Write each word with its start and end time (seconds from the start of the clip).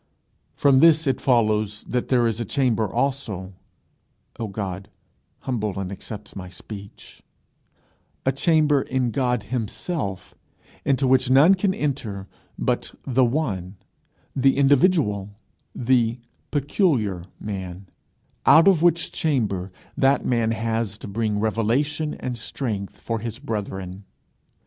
From 0.55 0.79
this 0.79 1.05
it 1.05 1.21
follows 1.21 1.83
that 1.83 2.07
there 2.07 2.25
is 2.25 2.39
a 2.39 2.43
chamber 2.43 2.91
also 2.91 3.53
(O 4.39 4.47
God, 4.47 4.89
humble 5.41 5.77
and 5.79 5.91
accept 5.91 6.35
my 6.35 6.49
speech) 6.49 7.21
a 8.25 8.31
chamber 8.31 8.81
in 8.81 9.11
God 9.11 9.43
himself, 9.53 10.33
into 10.83 11.05
which 11.05 11.29
none 11.29 11.53
can 11.53 11.71
enter 11.75 12.27
but 12.57 12.95
the 13.05 13.23
one, 13.23 13.75
the 14.35 14.57
individual, 14.57 15.35
the 15.75 16.19
peculiar 16.49 17.21
man, 17.39 17.85
out 18.47 18.67
of 18.67 18.81
which 18.81 19.11
chamber 19.11 19.71
that 19.95 20.25
man 20.25 20.49
has 20.49 20.97
to 20.97 21.07
bring 21.07 21.39
revelation 21.39 22.15
and 22.15 22.39
strength 22.39 22.99
for 22.99 23.19
his 23.19 23.37
brethren. 23.37 24.03